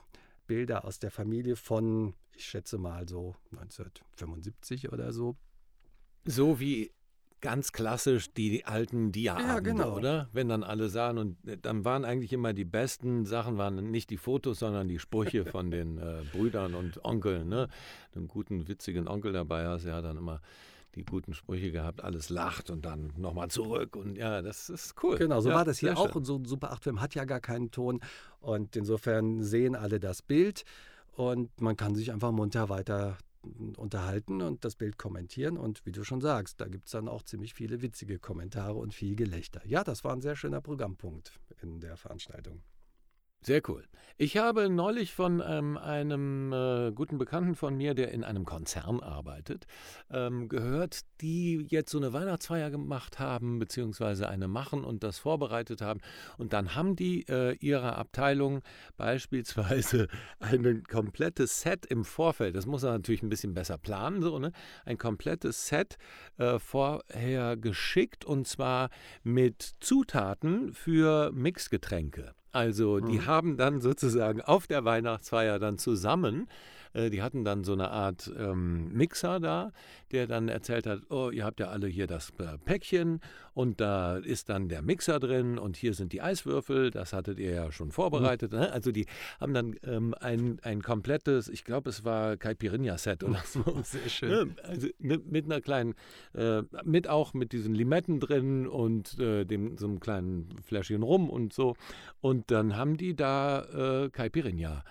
Bilder 0.47 0.85
aus 0.85 0.99
der 0.99 1.11
Familie 1.11 1.57
von, 1.57 2.15
ich 2.37 2.45
schätze 2.45 2.77
mal 2.77 3.09
so 3.09 3.35
1975 3.53 4.93
oder 4.93 5.15
so. 5.15 5.37
So 6.27 6.61
wie 6.61 6.93
ganz 7.41 7.73
klassisch 7.73 8.33
die 8.33 8.65
alten 8.65 9.13
Dia-Abende, 9.13 9.53
ja, 9.53 9.61
genau. 9.61 9.97
oder? 9.97 10.29
Wenn 10.33 10.49
dann 10.49 10.63
alle 10.63 10.89
sahen 10.89 11.19
und 11.19 11.47
äh, 11.47 11.57
dann 11.57 11.85
waren 11.85 12.05
eigentlich 12.05 12.33
immer 12.33 12.53
die 12.53 12.65
besten 12.65 13.25
Sachen, 13.25 13.59
waren 13.59 13.91
nicht 13.91 14.11
die 14.11 14.17
Fotos, 14.17 14.59
sondern 14.59 14.89
die 14.89 14.99
Sprüche 14.99 15.45
von 15.45 15.71
den 15.71 15.99
äh, 15.99 16.23
Brüdern 16.33 16.75
und 16.75 17.05
Onkeln, 17.05 17.49
ne? 17.49 17.69
Einem 18.15 18.29
guten, 18.29 18.69
witzigen 18.69 19.09
Onkel 19.09 19.33
dabei 19.33 19.67
hast, 19.67 19.85
er 19.85 19.97
hat 19.97 20.05
dann 20.05 20.17
immer 20.17 20.41
die 20.95 21.05
guten 21.05 21.35
Sprüche 21.35 21.71
gehabt, 21.71 22.03
alles 22.03 22.31
lacht 22.31 22.71
und 22.71 22.85
dann 22.85 23.13
nochmal 23.17 23.49
zurück 23.49 23.95
und 23.95 24.17
ja, 24.17 24.43
das 24.43 24.69
ist 24.69 24.95
cool. 25.03 25.17
Genau, 25.17 25.41
so 25.41 25.51
ja, 25.51 25.57
war 25.57 25.65
das 25.65 25.79
hier 25.79 25.97
auch 25.97 26.15
und 26.15 26.25
so 26.25 26.37
ein 26.37 26.45
Super 26.45 26.73
8-Film 26.73 27.01
hat 27.01 27.15
ja 27.15 27.25
gar 27.25 27.41
keinen 27.41 27.71
Ton 27.71 28.01
und 28.41 28.75
insofern 28.75 29.43
sehen 29.43 29.77
alle 29.77 30.01
das 30.01 30.23
Bild 30.23 30.65
und 31.13 31.61
man 31.61 31.77
kann 31.77 31.95
sich 31.95 32.11
einfach 32.11 32.33
munter 32.33 32.69
weiter 32.69 33.19
unterhalten 33.77 34.43
und 34.43 34.65
das 34.65 34.77
Bild 34.77 34.99
kommentieren. 34.99 35.57
Und 35.57 35.85
wie 35.87 35.93
du 35.93 36.05
schon 36.05 36.21
sagst, 36.21 36.61
da 36.61 36.67
gibt 36.67 36.87
es 36.87 36.93
dann 36.93 37.09
auch 37.09 37.23
ziemlich 37.23 37.55
viele 37.55 37.83
witzige 37.83 38.19
Kommentare 38.19 38.75
und 38.75 38.95
viel 38.95 39.17
Gelächter. 39.17 39.61
Ja, 39.67 39.85
das 39.85 40.05
war 40.05 40.13
ein 40.13 40.21
sehr 40.21 40.37
schöner 40.37 40.61
Programmpunkt 40.61 41.39
in 41.63 41.81
der 41.81 41.97
Veranstaltung. 41.97 42.63
Sehr 43.43 43.63
cool. 43.69 43.85
Ich 44.21 44.37
habe 44.37 44.69
neulich 44.69 45.15
von 45.15 45.41
ähm, 45.47 45.77
einem 45.79 46.53
äh, 46.53 46.91
guten 46.91 47.19
Bekannten 47.19 47.55
von 47.55 47.77
mir, 47.77 47.95
der 47.95 48.11
in 48.11 48.25
einem 48.25 48.45
Konzern 48.45 48.99
arbeitet, 48.99 49.67
ähm, 50.11 50.49
gehört, 50.49 51.03
die 51.21 51.65
jetzt 51.69 51.93
so 51.93 51.99
eine 51.99 52.13
Weihnachtsfeier 52.13 52.69
gemacht 52.73 53.21
haben, 53.21 53.61
beziehungsweise 53.61 54.29
eine 54.29 54.49
machen 54.49 54.83
und 54.83 55.05
das 55.05 55.21
vorbereitet 55.21 55.83
haben. 55.83 56.01
Und 56.37 56.53
dann 56.53 56.75
haben 56.75 56.97
die 56.97 57.29
äh, 57.29 57.55
ihrer 57.61 57.97
Abteilung 57.97 58.63
beispielsweise 58.97 60.09
ein 60.41 60.83
komplettes 60.83 61.61
Set 61.61 61.87
im 61.87 62.05
Vorfeld, 62.05 62.57
das 62.57 62.67
muss 62.67 62.83
man 62.83 62.95
natürlich 62.95 63.23
ein 63.23 63.29
bisschen 63.29 63.55
besser 63.55 63.79
planen, 63.79 64.21
so, 64.21 64.41
ne? 64.41 64.51
ein 64.85 64.99
komplettes 64.99 65.69
Set 65.69 65.97
äh, 66.39 66.59
vorher 66.59 67.57
geschickt 67.57 68.25
und 68.25 68.49
zwar 68.49 68.91
mit 69.23 69.77
Zutaten 69.79 70.75
für 70.75 71.31
Mixgetränke. 71.31 72.35
Also 72.59 72.99
die 72.99 73.19
mhm. 73.19 73.27
haben 73.27 73.57
dann 73.57 73.81
sozusagen 73.81 74.41
auf 74.41 74.67
der 74.67 74.85
Weihnachtsfeier 74.85 75.61
dann 75.61 75.79
zusammen 75.79 76.49
äh, 76.93 77.11
die 77.11 77.23
hatten 77.23 77.45
dann 77.45 77.65
so 77.65 77.73
eine 77.73 77.91
Art 77.91 78.31
ähm, 78.39 78.93
Mixer 78.93 79.41
da, 79.41 79.73
der 80.13 80.27
dann 80.27 80.49
erzählt 80.49 80.87
hat, 80.87 81.03
oh, 81.11 81.31
ihr 81.31 81.45
habt 81.45 81.61
ja 81.61 81.69
alle 81.69 81.87
hier 81.87 82.07
das 82.07 82.31
äh, 82.39 82.59
Päckchen 82.59 83.21
und 83.55 83.81
da 83.81 84.17
ist 84.17 84.49
dann 84.49 84.69
der 84.69 84.83
Mixer 84.83 85.19
drin 85.19 85.59
und 85.59 85.77
hier 85.77 85.95
sind 85.95 86.13
die 86.13 86.23
Eiswürfel, 86.23 86.91
das 86.91 87.13
hattet 87.13 87.39
ihr 87.39 87.51
ja 87.53 87.73
schon 87.73 87.91
vorbereitet. 87.91 88.53
Mhm. 88.53 88.59
Ne? 88.59 88.73
Also 88.73 88.93
die 88.93 89.07
haben 89.41 89.53
dann 89.53 89.77
ähm, 89.85 90.15
ein, 90.21 90.59
ein 90.63 90.83
komplettes, 90.83 91.49
ich 91.49 91.65
glaube 91.65 91.91
es 91.91 92.05
war 92.05 92.37
Caipirinha-Set 92.37 93.25
oder 93.25 93.43
so. 93.45 93.65
Sehr 93.83 94.09
schön. 94.09 94.31
Ne? 94.31 94.55
Also 94.63 94.89
mit, 94.99 95.31
mit 95.31 95.45
einer 95.47 95.61
kleinen, 95.61 95.95
äh, 96.35 96.63
mit 96.85 97.09
auch 97.09 97.35
mit 97.35 97.53
diesen 97.53 97.75
Limetten 97.75 98.21
drin 98.21 98.67
und 98.67 99.19
äh, 99.19 99.45
dem, 99.45 99.77
so 99.77 99.87
einem 99.87 100.01
kleinen 100.01 100.49
Fläschchen 100.63 101.03
rum 101.03 101.29
und 101.29 101.53
so. 101.53 101.75
Und 102.21 102.51
dann 102.51 102.77
haben 102.77 102.97
die 102.97 103.15
da 103.17 104.05
äh, 104.05 104.11
Caipirinha 104.11 104.85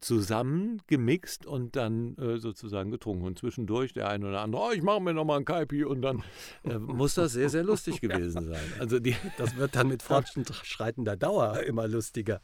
zusammen 0.00 0.82
gemixt 0.86 1.46
und 1.46 1.76
dann 1.76 2.16
äh, 2.16 2.38
sozusagen 2.38 2.90
getrunken. 2.90 3.24
Und 3.24 3.38
zwischendurch 3.38 3.92
der 3.92 4.08
eine 4.08 4.28
oder 4.28 4.40
andere, 4.40 4.62
oh, 4.62 4.70
ich 4.72 4.82
mache 4.82 5.00
mir 5.00 5.14
nochmal 5.14 5.38
ein 5.38 5.44
Kaipi 5.44 5.84
und 5.84 6.02
dann 6.02 6.22
äh, 6.64 6.78
muss 6.78 7.14
das 7.14 7.32
sehr, 7.32 7.48
sehr 7.48 7.62
lustig 7.64 8.00
gewesen 8.00 8.46
sein. 8.46 8.72
Also 8.78 8.98
die, 8.98 9.16
das 9.38 9.56
wird 9.56 9.76
dann 9.76 9.88
mit 9.88 10.02
fortschreitender 10.02 11.16
Dauer 11.16 11.60
immer 11.60 11.86
lustiger. 11.88 12.40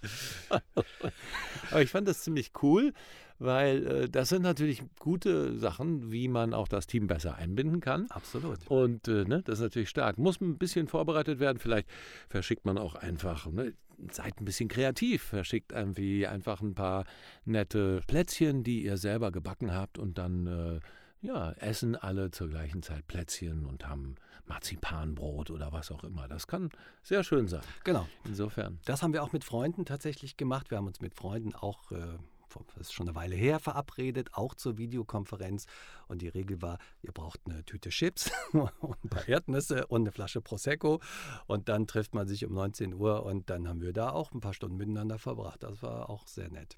Aber 1.70 1.82
ich 1.82 1.90
fand 1.90 2.06
das 2.06 2.22
ziemlich 2.22 2.52
cool, 2.62 2.92
weil 3.38 3.86
äh, 3.86 4.08
das 4.08 4.28
sind 4.28 4.42
natürlich 4.42 4.82
gute 4.98 5.58
Sachen, 5.58 6.12
wie 6.12 6.28
man 6.28 6.54
auch 6.54 6.68
das 6.68 6.86
Team 6.86 7.08
besser 7.08 7.34
einbinden 7.34 7.80
kann. 7.80 8.06
Absolut. 8.10 8.58
Und 8.68 9.08
äh, 9.08 9.24
ne, 9.24 9.42
das 9.44 9.58
ist 9.58 9.64
natürlich 9.64 9.88
stark. 9.88 10.18
Muss 10.18 10.40
ein 10.40 10.58
bisschen 10.58 10.86
vorbereitet 10.86 11.40
werden. 11.40 11.58
Vielleicht 11.58 11.88
verschickt 12.28 12.64
man 12.64 12.78
auch 12.78 12.94
einfach. 12.94 13.46
Ne, 13.46 13.74
seid 14.10 14.40
ein 14.40 14.44
bisschen 14.44 14.68
kreativ. 14.68 15.22
Verschickt 15.22 15.72
irgendwie 15.72 16.26
einfach 16.26 16.60
ein 16.60 16.74
paar 16.74 17.04
nette 17.44 18.00
Plätzchen, 18.06 18.64
die 18.64 18.84
ihr 18.84 18.96
selber 18.96 19.30
gebacken 19.30 19.72
habt 19.74 19.98
und 19.98 20.18
dann 20.18 20.46
äh, 20.46 20.80
ja, 21.22 21.52
essen 21.52 21.94
alle 21.94 22.30
zur 22.32 22.48
gleichen 22.48 22.82
Zeit 22.82 23.06
Plätzchen 23.06 23.64
und 23.64 23.86
haben 23.86 24.16
Marzipanbrot 24.46 25.50
oder 25.50 25.72
was 25.72 25.92
auch 25.92 26.02
immer. 26.02 26.26
Das 26.26 26.48
kann 26.48 26.70
sehr 27.02 27.22
schön 27.22 27.46
sein. 27.46 27.62
Genau. 27.84 28.08
Insofern. 28.24 28.80
Das 28.84 29.02
haben 29.02 29.12
wir 29.12 29.22
auch 29.22 29.32
mit 29.32 29.44
Freunden 29.44 29.84
tatsächlich 29.84 30.36
gemacht. 30.36 30.70
Wir 30.70 30.78
haben 30.78 30.88
uns 30.88 31.00
mit 31.00 31.14
Freunden 31.14 31.54
auch 31.54 31.92
äh, 31.92 32.18
das 32.74 32.88
ist 32.88 32.92
schon 32.92 33.08
eine 33.08 33.16
Weile 33.16 33.36
her, 33.36 33.58
verabredet, 33.58 34.30
auch 34.32 34.54
zur 34.54 34.78
Videokonferenz. 34.78 35.66
Und 36.08 36.22
die 36.22 36.28
Regel 36.28 36.62
war, 36.62 36.78
ihr 37.02 37.12
braucht 37.12 37.40
eine 37.46 37.64
Tüte 37.64 37.90
Chips 37.90 38.30
und 38.52 39.04
ein 39.04 39.08
paar 39.08 39.28
Erdnüsse 39.28 39.86
und 39.86 40.02
eine 40.02 40.12
Flasche 40.12 40.40
Prosecco. 40.40 41.00
Und 41.46 41.68
dann 41.68 41.86
trifft 41.86 42.14
man 42.14 42.26
sich 42.26 42.44
um 42.44 42.52
19 42.54 42.94
Uhr 42.94 43.24
und 43.24 43.50
dann 43.50 43.68
haben 43.68 43.80
wir 43.80 43.92
da 43.92 44.10
auch 44.10 44.32
ein 44.32 44.40
paar 44.40 44.54
Stunden 44.54 44.76
miteinander 44.76 45.18
verbracht. 45.18 45.62
Das 45.62 45.82
war 45.82 46.10
auch 46.10 46.26
sehr 46.26 46.50
nett. 46.50 46.76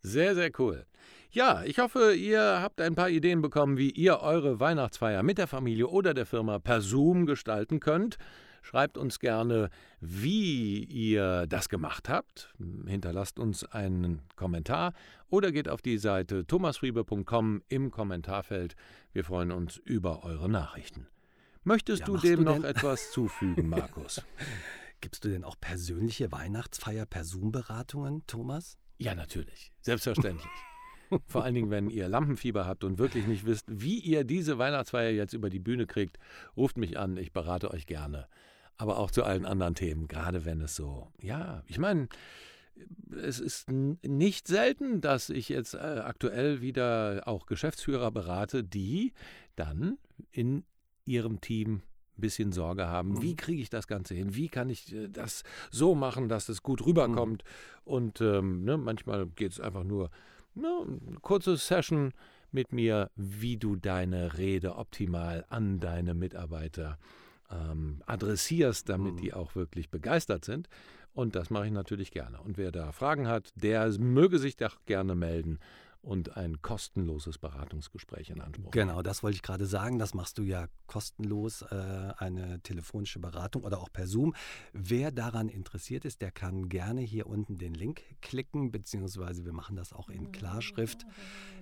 Sehr, 0.00 0.34
sehr 0.34 0.50
cool. 0.58 0.86
Ja, 1.30 1.64
ich 1.64 1.78
hoffe, 1.78 2.14
ihr 2.14 2.60
habt 2.62 2.80
ein 2.80 2.94
paar 2.94 3.10
Ideen 3.10 3.42
bekommen, 3.42 3.76
wie 3.76 3.90
ihr 3.90 4.20
eure 4.20 4.60
Weihnachtsfeier 4.60 5.22
mit 5.22 5.38
der 5.38 5.48
Familie 5.48 5.88
oder 5.88 6.14
der 6.14 6.24
Firma 6.24 6.58
per 6.58 6.80
Zoom 6.80 7.26
gestalten 7.26 7.80
könnt. 7.80 8.16
Schreibt 8.68 8.98
uns 8.98 9.18
gerne, 9.18 9.70
wie 9.98 10.84
ihr 10.84 11.46
das 11.46 11.70
gemacht 11.70 12.10
habt. 12.10 12.52
Hinterlasst 12.86 13.38
uns 13.38 13.64
einen 13.64 14.20
Kommentar 14.36 14.92
oder 15.30 15.52
geht 15.52 15.70
auf 15.70 15.80
die 15.80 15.96
Seite 15.96 16.46
thomasfriebe.com 16.46 17.62
im 17.68 17.90
Kommentarfeld. 17.90 18.76
Wir 19.14 19.24
freuen 19.24 19.52
uns 19.52 19.78
über 19.78 20.22
eure 20.22 20.50
Nachrichten. 20.50 21.06
Möchtest 21.64 22.00
ja, 22.00 22.06
du 22.08 22.18
dem 22.18 22.44
du 22.44 22.56
noch 22.56 22.64
etwas 22.64 23.10
zufügen, 23.10 23.70
Markus? 23.70 24.22
Gibst 25.00 25.24
du 25.24 25.30
denn 25.30 25.44
auch 25.44 25.56
persönliche 25.58 26.30
Weihnachtsfeier 26.30 27.06
per 27.06 27.24
Zoom-Beratungen, 27.24 28.26
Thomas? 28.26 28.76
Ja, 28.98 29.14
natürlich. 29.14 29.72
Selbstverständlich. 29.80 30.52
Vor 31.26 31.42
allen 31.42 31.54
Dingen, 31.54 31.70
wenn 31.70 31.88
ihr 31.88 32.06
Lampenfieber 32.06 32.66
habt 32.66 32.84
und 32.84 32.98
wirklich 32.98 33.26
nicht 33.26 33.46
wisst, 33.46 33.64
wie 33.70 33.98
ihr 33.98 34.24
diese 34.24 34.58
Weihnachtsfeier 34.58 35.12
jetzt 35.12 35.32
über 35.32 35.48
die 35.48 35.58
Bühne 35.58 35.86
kriegt, 35.86 36.18
ruft 36.54 36.76
mich 36.76 36.98
an, 36.98 37.16
ich 37.16 37.32
berate 37.32 37.70
euch 37.70 37.86
gerne 37.86 38.28
aber 38.78 38.98
auch 38.98 39.10
zu 39.10 39.24
allen 39.24 39.44
anderen 39.44 39.74
Themen, 39.74 40.08
gerade 40.08 40.44
wenn 40.44 40.60
es 40.60 40.76
so, 40.76 41.08
ja, 41.20 41.62
ich 41.66 41.78
meine, 41.78 42.08
es 43.22 43.40
ist 43.40 43.70
nicht 43.70 44.46
selten, 44.46 45.00
dass 45.00 45.30
ich 45.30 45.48
jetzt 45.48 45.74
äh, 45.74 45.78
aktuell 45.78 46.60
wieder 46.60 47.22
auch 47.26 47.46
Geschäftsführer 47.46 48.10
berate, 48.12 48.62
die 48.62 49.12
dann 49.56 49.98
in 50.30 50.64
ihrem 51.04 51.40
Team 51.40 51.82
ein 52.16 52.20
bisschen 52.20 52.52
Sorge 52.52 52.86
haben, 52.86 53.14
mhm. 53.14 53.22
wie 53.22 53.36
kriege 53.36 53.60
ich 53.60 53.70
das 53.70 53.88
Ganze 53.88 54.14
hin, 54.14 54.36
wie 54.36 54.48
kann 54.48 54.70
ich 54.70 54.94
äh, 54.94 55.08
das 55.08 55.42
so 55.70 55.96
machen, 55.96 56.28
dass 56.28 56.48
es 56.48 56.62
gut 56.62 56.86
rüberkommt. 56.86 57.42
Mhm. 57.44 57.92
Und 57.92 58.20
ähm, 58.20 58.64
ne, 58.64 58.76
manchmal 58.76 59.26
geht 59.26 59.52
es 59.52 59.60
einfach 59.60 59.84
nur 59.84 60.10
ne, 60.54 60.68
eine 60.86 61.18
kurze 61.20 61.56
Session 61.56 62.12
mit 62.52 62.72
mir, 62.72 63.10
wie 63.16 63.56
du 63.56 63.76
deine 63.76 64.38
Rede 64.38 64.76
optimal 64.76 65.44
an 65.48 65.80
deine 65.80 66.14
Mitarbeiter 66.14 66.98
ähm, 67.50 68.02
adressierst, 68.06 68.88
damit 68.88 69.14
mhm. 69.14 69.18
die 69.18 69.34
auch 69.34 69.54
wirklich 69.54 69.90
begeistert 69.90 70.44
sind. 70.44 70.68
Und 71.14 71.34
das 71.34 71.50
mache 71.50 71.66
ich 71.66 71.72
natürlich 71.72 72.10
gerne. 72.10 72.40
Und 72.40 72.58
wer 72.58 72.70
da 72.70 72.92
Fragen 72.92 73.26
hat, 73.26 73.52
der 73.56 73.90
möge 73.98 74.38
sich 74.38 74.56
doch 74.56 74.76
gerne 74.86 75.14
melden 75.14 75.58
und 76.02 76.36
ein 76.36 76.62
kostenloses 76.62 77.38
Beratungsgespräch 77.38 78.30
in 78.30 78.40
Anspruch. 78.40 78.70
Genau, 78.70 79.02
das 79.02 79.22
wollte 79.22 79.36
ich 79.36 79.42
gerade 79.42 79.66
sagen. 79.66 79.98
Das 79.98 80.14
machst 80.14 80.38
du 80.38 80.42
ja 80.42 80.66
kostenlos, 80.86 81.62
äh, 81.62 82.12
eine 82.16 82.60
telefonische 82.60 83.18
Beratung 83.18 83.64
oder 83.64 83.80
auch 83.80 83.92
per 83.92 84.06
Zoom. 84.06 84.34
Wer 84.72 85.10
daran 85.10 85.48
interessiert 85.48 86.04
ist, 86.04 86.22
der 86.22 86.30
kann 86.30 86.68
gerne 86.68 87.00
hier 87.00 87.26
unten 87.26 87.58
den 87.58 87.74
Link 87.74 88.02
klicken, 88.22 88.70
beziehungsweise 88.70 89.44
wir 89.44 89.52
machen 89.52 89.76
das 89.76 89.92
auch 89.92 90.08
in 90.08 90.32
Klarschrift 90.32 91.04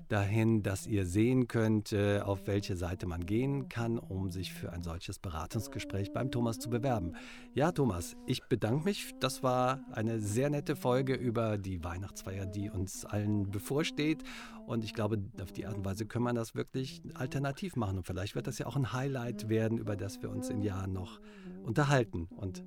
dahin, 0.09 0.62
dass 0.62 0.87
ihr 0.87 1.07
sehen 1.07 1.49
könnt, 1.49 1.93
äh, 1.93 2.21
auf 2.21 2.47
welche 2.47 2.76
Seite 2.76 3.07
man 3.07 3.26
gehen 3.26 3.69
kann, 3.69 3.99
um 3.99 4.31
sich 4.31 4.52
für 4.52 4.73
ein 4.73 4.83
solches 4.83 5.19
Beratungsgespräch 5.19 6.12
beim 6.12 6.31
Thomas 6.31 6.59
zu 6.59 6.71
bewerben. 6.71 7.14
Ja, 7.55 7.73
Thomas, 7.73 8.16
ich 8.26 8.43
bedanke 8.45 8.85
mich. 8.85 9.12
Das 9.21 9.43
war 9.43 9.81
eine 9.93 10.21
sehr 10.21 10.50
nette 10.50 10.76
Folge 10.76 11.14
über 11.14 11.59
die 11.59 11.83
Weihnachtsfeier, 11.83 12.47
die 12.47 12.71
uns 12.71 13.05
allen 13.05 13.50
bevorsteht. 13.50 14.23
Und 14.66 14.83
ich 14.83 14.95
glaube, 14.95 15.23
auf 15.40 15.52
die 15.52 15.66
Art 15.66 15.76
und 15.76 15.85
Weise 15.85 16.07
kann 16.07 16.23
man 16.23 16.35
das 16.35 16.55
wirklich 16.55 17.02
alternativ 17.14 17.76
machen. 17.76 17.99
Und 17.99 18.07
vielleicht 18.07 18.35
wird 18.35 18.47
das 18.47 18.59
ja 18.59 18.66
auch 18.66 18.76
ein 18.76 18.93
Highlight 18.93 19.49
werden, 19.49 19.78
über 19.78 19.97
das 19.97 20.23
wir 20.23 20.31
uns 20.31 20.50
in 20.50 20.61
Jahren 20.61 20.93
noch 20.93 21.21
unterhalten. 21.62 22.26
Und 22.37 22.64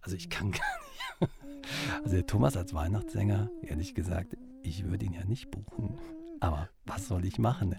also 0.00 0.16
ich 0.16 0.30
kann 0.30 0.50
gar 0.52 0.60
nicht. 0.60 1.32
Also 2.02 2.16
der 2.16 2.26
Thomas 2.26 2.56
als 2.56 2.74
Weihnachtssänger, 2.74 3.50
ehrlich 3.62 3.94
gesagt, 3.94 4.36
ich 4.62 4.84
würde 4.84 5.04
ihn 5.04 5.12
ja 5.12 5.24
nicht 5.24 5.50
buchen. 5.50 5.98
Aber 6.40 6.68
was 6.86 7.06
soll 7.06 7.24
ich 7.24 7.38
machen? 7.38 7.76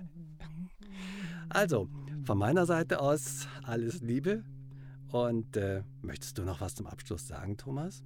Also, 1.49 1.89
von 2.23 2.37
meiner 2.37 2.65
Seite 2.65 3.01
aus 3.01 3.47
alles 3.63 4.01
Liebe. 4.01 4.43
Und 5.11 5.57
äh, 5.57 5.83
möchtest 6.01 6.37
du 6.37 6.43
noch 6.43 6.61
was 6.61 6.75
zum 6.75 6.87
Abschluss 6.87 7.27
sagen, 7.27 7.57
Thomas? 7.57 8.03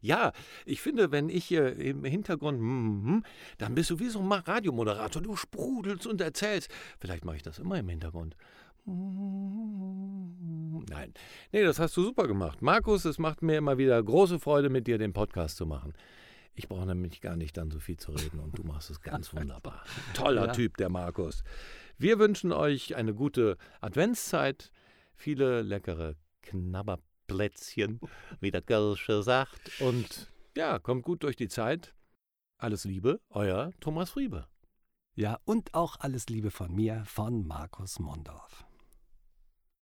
Ja, 0.00 0.32
ich 0.64 0.80
finde, 0.80 1.12
wenn 1.12 1.28
ich 1.28 1.44
hier 1.44 1.76
im 1.76 2.04
Hintergrund, 2.04 2.60
mm, 2.60 3.22
dann 3.58 3.74
bist 3.74 3.90
du 3.90 3.98
wie 3.98 4.08
so 4.08 4.20
ein 4.20 4.32
Radiomoderator. 4.32 5.20
Du 5.20 5.36
sprudelst 5.36 6.06
und 6.06 6.20
erzählst. 6.20 6.70
Vielleicht 6.98 7.24
mache 7.24 7.36
ich 7.36 7.42
das 7.42 7.58
immer 7.58 7.78
im 7.78 7.88
Hintergrund. 7.88 8.36
Nein. 8.86 11.12
Nee, 11.52 11.62
das 11.62 11.78
hast 11.78 11.96
du 11.96 12.02
super 12.02 12.26
gemacht. 12.26 12.62
Markus, 12.62 13.04
es 13.04 13.18
macht 13.18 13.42
mir 13.42 13.58
immer 13.58 13.78
wieder 13.78 14.02
große 14.02 14.38
Freude, 14.38 14.70
mit 14.70 14.86
dir 14.86 14.98
den 14.98 15.12
Podcast 15.12 15.58
zu 15.58 15.66
machen. 15.66 15.92
Ich 16.54 16.68
brauche 16.68 16.86
nämlich 16.86 17.20
gar 17.20 17.36
nicht 17.36 17.56
dann 17.56 17.70
so 17.70 17.78
viel 17.78 17.96
zu 17.96 18.12
reden 18.12 18.40
und 18.40 18.58
du 18.58 18.64
machst 18.64 18.90
es 18.90 19.00
ganz 19.00 19.34
wunderbar. 19.34 19.84
Toller 20.14 20.46
ja. 20.46 20.52
Typ, 20.52 20.76
der 20.78 20.88
Markus. 20.88 21.44
Wir 21.98 22.18
wünschen 22.18 22.52
euch 22.52 22.96
eine 22.96 23.14
gute 23.14 23.56
Adventszeit, 23.80 24.72
viele 25.14 25.62
leckere 25.62 26.16
Knabberplätzchen, 27.30 28.00
wie 28.40 28.50
der 28.50 28.62
Gölsche 28.62 29.22
sagt. 29.22 29.80
Und 29.80 30.32
ja, 30.56 30.78
kommt 30.78 31.04
gut 31.04 31.22
durch 31.22 31.36
die 31.36 31.48
Zeit. 31.48 31.94
Alles 32.58 32.84
Liebe, 32.84 33.20
euer 33.30 33.72
Thomas 33.80 34.10
Friebe. 34.10 34.46
Ja, 35.14 35.38
und 35.44 35.74
auch 35.74 35.96
alles 36.00 36.28
Liebe 36.28 36.50
von 36.50 36.74
mir, 36.74 37.04
von 37.06 37.46
Markus 37.46 37.98
Mondorf. 37.98 38.66